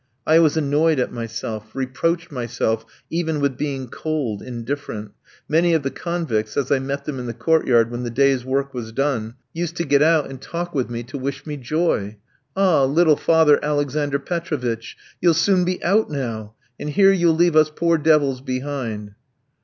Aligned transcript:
I 0.25 0.39
was 0.39 0.57
annoyed 0.57 0.99
at 0.99 1.11
myself, 1.11 1.75
reproached 1.75 2.31
myself 2.31 2.87
even 3.11 3.39
with 3.39 3.55
being 3.55 3.87
cold, 3.87 4.41
indifferent. 4.41 5.11
Many 5.47 5.75
of 5.75 5.83
the 5.83 5.91
convicts, 5.91 6.57
as 6.57 6.71
I 6.71 6.79
met 6.79 7.05
them 7.05 7.19
in 7.19 7.27
the 7.27 7.35
court 7.35 7.67
yard 7.67 7.91
when 7.91 8.01
the 8.01 8.09
day's 8.09 8.43
work 8.43 8.73
was 8.73 8.91
done, 8.91 9.35
used 9.53 9.75
to 9.75 9.83
get 9.85 10.01
out, 10.01 10.27
and 10.27 10.41
talk 10.41 10.73
with 10.73 10.89
me 10.89 11.03
to 11.03 11.19
wish 11.19 11.45
me 11.45 11.55
joy. 11.55 12.17
"Ah, 12.55 12.83
little 12.85 13.15
Father 13.15 13.63
Alexander 13.63 14.17
Petrovitch, 14.17 14.97
you'll 15.21 15.35
soon 15.35 15.65
be 15.65 15.83
out 15.83 16.09
now! 16.09 16.55
And 16.79 16.89
here 16.89 17.11
you'll 17.11 17.35
leave 17.35 17.55
us 17.55 17.69
poor 17.69 17.99
devils 17.99 18.41
behind!" 18.41 19.13